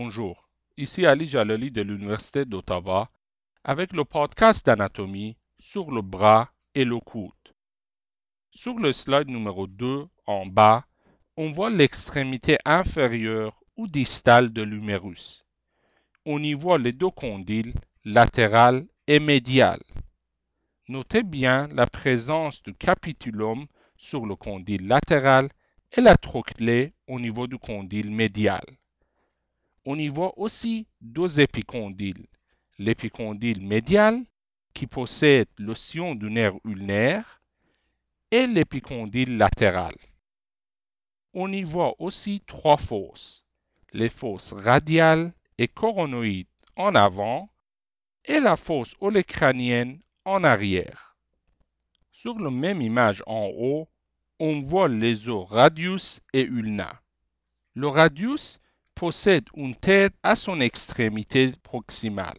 [0.00, 3.10] Bonjour, ici Ali Jalali de l'Université d'Ottawa
[3.64, 7.32] avec le podcast d'anatomie sur le bras et le coude.
[8.52, 10.86] Sur le slide numéro 2 en bas,
[11.36, 15.44] on voit l'extrémité inférieure ou distale de l'humérus.
[16.24, 17.74] On y voit les deux condyles,
[18.04, 19.80] latéral et médial.
[20.86, 25.48] Notez bien la présence du capitulum sur le condyle latéral
[25.96, 28.62] et la trochlée au niveau du condyle médial.
[29.90, 32.26] On y voit aussi deux épicondyles.
[32.78, 34.22] L'épicondyle médial,
[34.74, 37.40] qui possède le sillon du nerf ulnaire,
[38.30, 39.94] et l'épicondyle latéral.
[41.32, 43.46] On y voit aussi trois fosses.
[43.94, 47.48] Les fosses radiales et coronoïdes en avant
[48.26, 51.16] et la fosse olécranienne en arrière.
[52.12, 53.88] Sur la même image en haut,
[54.38, 57.00] on voit les os radius et ulna.
[57.72, 58.60] Le radius
[58.98, 62.36] possède une tête à son extrémité proximale.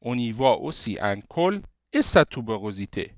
[0.00, 1.62] On y voit aussi un col
[1.92, 3.14] et sa tuberosité.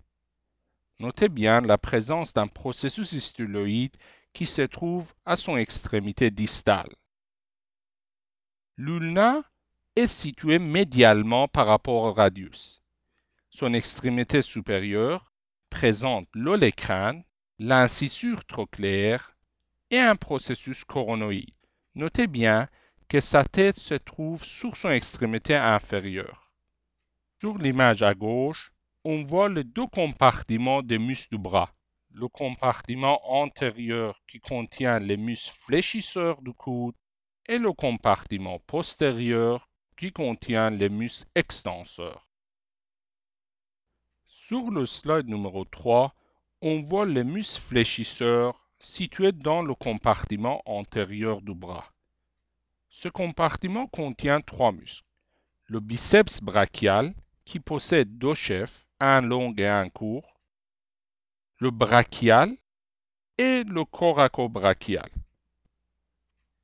[0.98, 3.96] Notez bien la présence d'un processus histuloïde
[4.34, 6.92] qui se trouve à son extrémité distale.
[8.76, 9.42] L'ulna
[9.96, 12.82] est situé médialement par rapport au radius.
[13.48, 15.32] Son extrémité supérieure
[15.70, 17.24] présente l'olécrane
[17.58, 19.34] l'incisure trochléaire
[19.90, 21.54] et un processus coronoïde.
[21.96, 22.68] Notez bien
[23.08, 26.52] que sa tête se trouve sur son extrémité inférieure.
[27.40, 28.72] Sur l'image à gauche,
[29.04, 31.74] on voit les deux compartiments des muscles du bras.
[32.12, 36.94] Le compartiment antérieur qui contient les muscles fléchisseurs du coude
[37.48, 42.28] et le compartiment postérieur qui contient les muscles extenseurs.
[44.26, 46.14] Sur le slide numéro 3,
[46.62, 51.92] on voit les muscles fléchisseurs situés dans le compartiment antérieur du bras.
[52.88, 55.06] Ce compartiment contient trois muscles.
[55.66, 60.40] Le biceps brachial, qui possède deux chefs, un long et un court.
[61.58, 62.50] Le brachial
[63.38, 65.08] et le coracobrachial.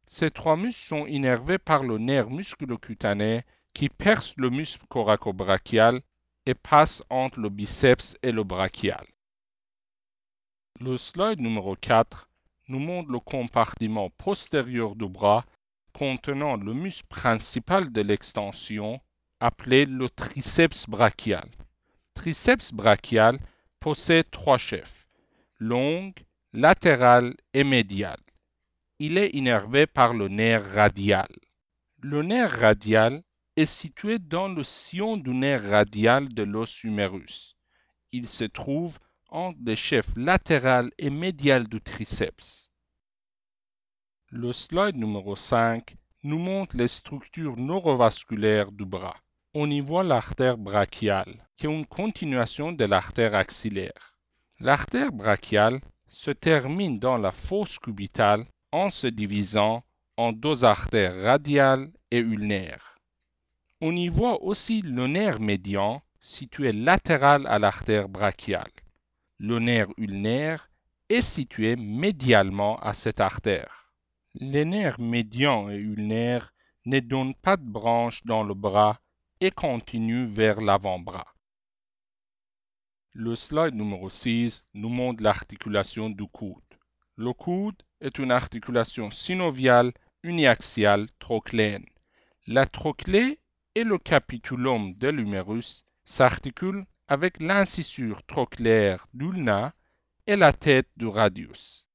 [0.07, 6.01] Ces trois muscles sont innervés par le nerf musculocutané qui perce le muscle coracobrachial
[6.47, 9.05] et passe entre le biceps et le brachial.
[10.79, 12.29] Le slide numéro 4
[12.69, 15.47] nous montre le compartiment postérieur du bras
[15.95, 19.01] contenant le muscle principal de l'extension
[19.41, 21.49] appelé le triceps brachial.
[22.13, 23.39] Triceps brachial
[23.81, 25.09] possède trois chefs,
[25.59, 26.13] long,
[26.53, 28.19] latéral et médial.
[28.99, 31.29] Il est innervé par le nerf radial.
[32.03, 33.23] Le nerf radial
[33.57, 37.57] est situé dans le sillon du nerf radial de l'os humérus.
[38.13, 38.99] Il se trouve
[39.29, 42.71] entre les chefs latéral et médial du triceps.
[44.31, 49.17] Le slide numéro 5 nous montre les structures neurovasculaires du bras.
[49.55, 54.19] On y voit l'artère brachiale, qui est une continuation de l'artère axillaire.
[54.61, 59.85] L'artère brachiale se termine dans la fosse cubitale en se divisant
[60.17, 62.99] en deux artères radiales et ulnaires.
[63.81, 68.71] On y voit aussi le nerf médian situé latéral à l'artère brachiale
[69.39, 70.71] le nerf ulnaire
[71.09, 73.93] est situé médialement à cette artère.
[74.35, 76.55] Les nerfs médians et ulnaires
[76.87, 79.01] ne donnent pas de branche dans le bras
[79.41, 81.35] et continuent vers l'avant-bras.
[83.13, 86.63] Le slide numéro 6 nous montre l'articulation du coude.
[87.17, 89.93] Le coude est une articulation synoviale
[90.23, 91.87] uniaxiale trochléenne.
[92.47, 93.41] La trochlée
[93.75, 99.75] et le capitulum de l'humérus s'articulent avec l'incisure trochléaire d'ulna
[100.27, 101.87] et la tête du radius.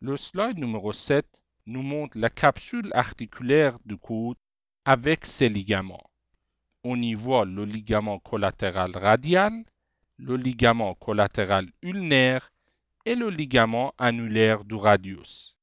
[0.00, 1.26] Le slide numéro 7
[1.66, 4.36] nous montre la capsule articulaire du coude
[4.84, 6.10] avec ses ligaments.
[6.84, 9.64] On y voit le ligament collatéral radial,
[10.18, 12.52] le ligament collatéral ulnaire
[13.04, 15.56] et le ligament annulaire du radius.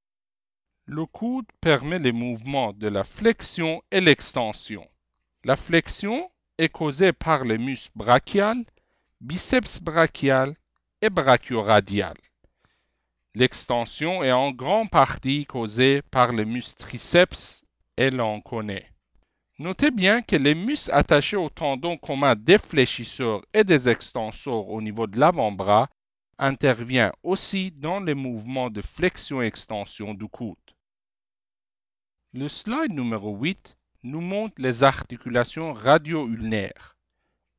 [0.85, 4.85] Le coude permet les mouvements de la flexion et l'extension.
[5.45, 8.63] La flexion est causée par les muscles brachial,
[9.21, 10.55] biceps brachial
[11.01, 12.15] et brachioradial.
[13.35, 17.65] L'extension est en grande partie causée par les muscles triceps
[17.97, 18.87] et l'on connaît.
[19.59, 24.81] Notez bien que les muscles attachés au tendon commun des fléchisseurs et des extenseurs au
[24.81, 25.89] niveau de l'avant-bras
[26.37, 30.57] interviennent aussi dans les mouvements de flexion-extension du coude.
[32.33, 36.97] Le slide numéro 8 nous montre les articulations radio-ulnaires.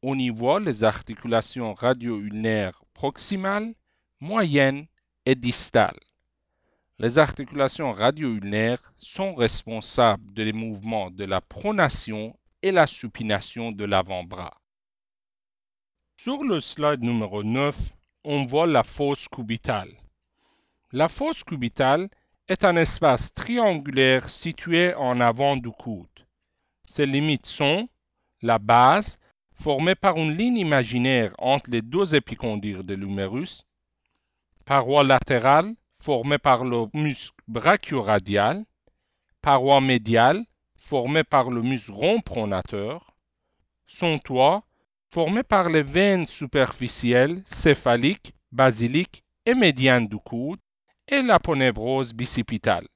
[0.03, 3.75] On y voit les articulations radio-ulnaires proximales,
[4.21, 4.87] moyennes
[5.25, 5.99] et distales.
[6.99, 14.61] Les articulations radio-ulnaires sont responsables des mouvements de la pronation et la supination de l'avant-bras.
[16.17, 17.77] Sur le slide numéro 9,
[18.25, 19.93] on voit la fosse cubitale.
[20.93, 22.09] La fosse cubitale
[22.47, 26.14] est un espace triangulaire situé en avant du coude.
[26.87, 27.89] Ses limites sont
[28.43, 29.19] la base,
[29.55, 33.65] formée par une ligne imaginaire entre les deux épicondyles de l'humérus,
[34.65, 38.65] paroi latérale, formée par le muscle brachioradial,
[39.41, 40.45] paroi médiale,
[40.77, 43.15] formée par le muscle rond pronateur,
[43.87, 44.63] son toit,
[45.11, 50.61] formé par les veines superficielles, céphaliques, basiliques et médianes du coude,
[51.09, 52.89] et l'aponevrose bicipitale.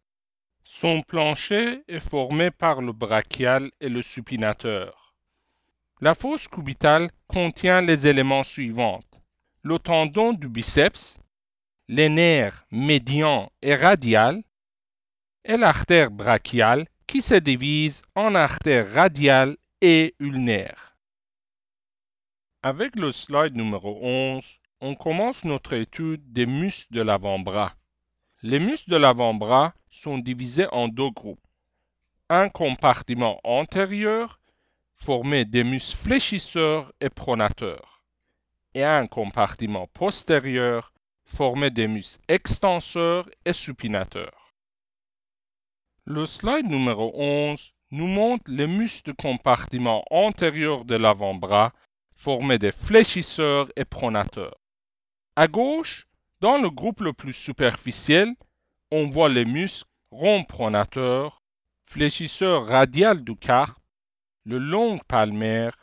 [0.71, 5.15] Son plancher est formé par le brachial et le supinateur.
[6.03, 9.01] La fosse cubitale contient les éléments suivants.
[9.63, 11.19] Le tendon du biceps,
[11.89, 14.45] les nerfs médian et radial,
[15.43, 20.97] et l'artère brachiale qui se divise en artère radiale et ulnaire.
[22.63, 24.45] Avec le slide numéro 11,
[24.83, 27.75] on commence notre étude des muscles de l'avant-bras.
[28.43, 31.41] Les muscles de l'avant-bras sont divisés en deux groupes.
[32.29, 34.41] Un compartiment antérieur
[34.97, 37.99] formé des muscles fléchisseurs et pronateurs
[38.75, 40.93] et un compartiment postérieur
[41.25, 44.55] formé des muscles extenseurs et supinateurs.
[46.05, 51.73] Le slide numéro 11 nous montre les muscles du compartiment antérieur de l'avant-bras
[52.15, 54.59] formés des fléchisseurs et pronateurs.
[55.37, 56.07] À gauche,
[56.41, 58.35] dans le groupe le plus superficiel,
[58.91, 61.43] on voit les muscles rond pronateur,
[61.85, 63.79] fléchisseur radial du carpe,
[64.45, 65.77] le long palmaire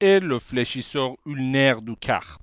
[0.00, 2.42] et le fléchisseur ulnaire du carpe.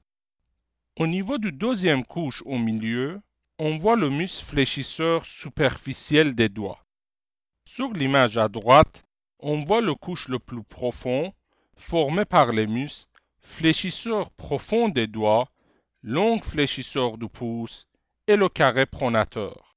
[0.99, 3.19] Au niveau du deuxième couche au milieu,
[3.57, 6.85] on voit le muscle fléchisseur superficiel des doigts.
[7.65, 9.03] Sur l'image à droite,
[9.39, 11.33] on voit le couche le plus profond,
[11.75, 15.49] formé par les muscles fléchisseur profond des doigts,
[16.03, 17.87] long fléchisseur du pouce
[18.27, 19.72] et le carré pronateur.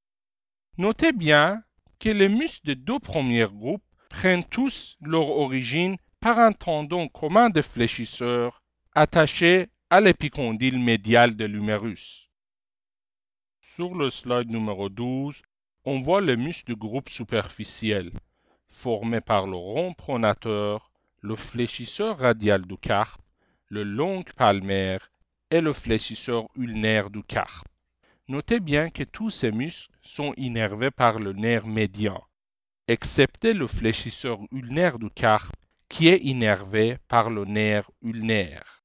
[0.78, 1.62] Notez bien
[1.99, 7.49] que les muscles des deux premiers groupes prennent tous leur origine par un tendon commun
[7.49, 8.62] de fléchisseurs
[8.94, 12.28] attaché à l'épicondyle médial de l'humérus.
[13.75, 15.40] Sur le slide numéro 12,
[15.87, 18.11] on voit les muscles du groupe superficiel,
[18.69, 20.90] formés par le rond pronateur,
[21.23, 23.23] le fléchisseur radial du carpe,
[23.69, 25.11] le long palmaire
[25.50, 27.67] et le fléchisseur ulnaire du carpe.
[28.28, 32.23] Notez bien que tous ces muscles sont innervés par le nerf médian,
[32.88, 35.55] excepté le fléchisseur ulnaire du carpe
[35.88, 38.82] qui est innervé par le nerf ulnaire.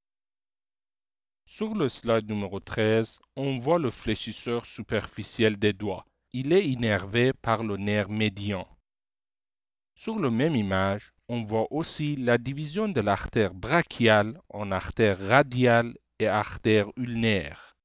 [1.45, 7.33] Sur le slide numéro 13, on voit le fléchisseur superficiel des doigts il est innervé
[7.33, 8.65] par le nerf médian.
[9.95, 15.93] Sur la même image, on voit aussi la division de l'artère brachiale en artère radiale
[16.19, 17.75] et artère ulnaire.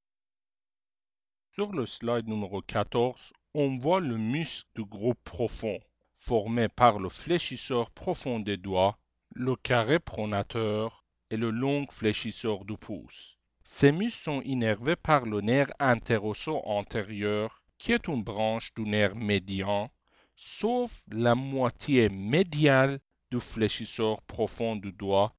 [1.59, 5.81] Sur le slide numéro 14, on voit le muscle du groupe profond,
[6.19, 8.99] formé par le fléchisseur profond des doigts,
[9.35, 13.39] le carré pronateur et le long fléchisseur du pouce.
[13.65, 19.15] Ces muscles sont innervés par le nerf interosso antérieur qui est une branche du nerf
[19.15, 19.91] médian,
[20.35, 25.35] sauf la moitié médiale du fléchisseur profond du doigt,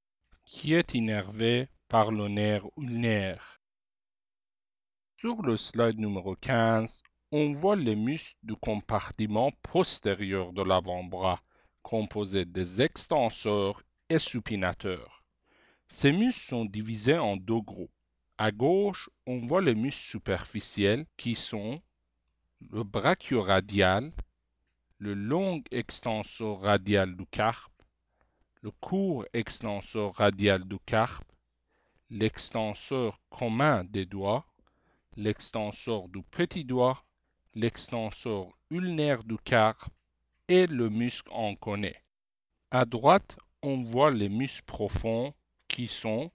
[0.46, 3.58] qui est innervé par le nerf ulnaire.
[5.20, 11.42] Sur le slide numéro 15, on voit les muscles du compartiment postérieur de l'avant-bras,
[11.82, 15.24] composés des extenseurs et supinateurs.
[15.88, 17.90] Ces muscles sont divisés en deux groupes.
[18.38, 21.82] À gauche, on voit les muscles superficiels qui sont
[22.70, 24.12] le brachioradial,
[25.00, 27.82] le long extenseur radial du carpe,
[28.62, 31.26] le court extenseur radial du carpe,
[32.12, 34.46] l'extenseur commun des doigts,
[35.18, 37.04] l'extenseur du petit doigt,
[37.56, 39.90] l'extenseur ulnaire du carpe
[40.48, 42.04] et le muscle en connaît.
[42.70, 45.34] À droite, on voit les muscles profonds
[45.68, 46.32] qui sont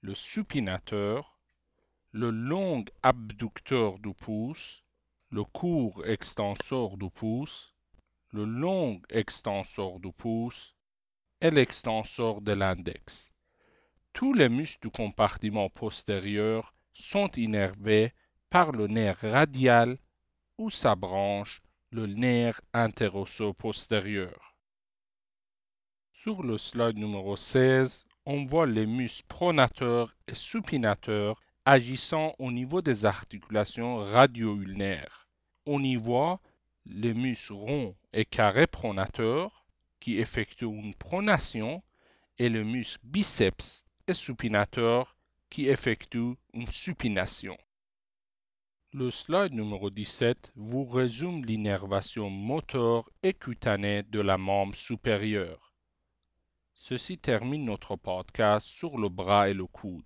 [0.00, 1.38] le supinateur,
[2.12, 4.82] le long abducteur du pouce,
[5.30, 7.74] le court extenseur du pouce,
[8.30, 10.74] le long extenseur du pouce
[11.42, 13.30] et l'extenseur de l'index.
[14.14, 18.12] Tous les muscles du compartiment postérieur sont innervés
[18.52, 19.96] par le nerf radial
[20.58, 24.54] ou sa branche, le nerf interosso-postérieur.
[26.12, 32.82] Sur le slide numéro 16, on voit les muscles pronateurs et supinateurs agissant au niveau
[32.82, 35.26] des articulations radio-ulnaires.
[35.64, 36.38] on y voit
[36.84, 39.64] les muscles ronds et carrés pronateurs
[39.98, 41.82] qui effectuent une pronation
[42.36, 45.16] et le muscle biceps et supinateur
[45.48, 47.56] qui effectue une supination.
[48.94, 55.72] Le slide numéro 17 vous résume l'innervation moteur et cutanée de la membre supérieure.
[56.74, 60.04] Ceci termine notre podcast sur le bras et le coude.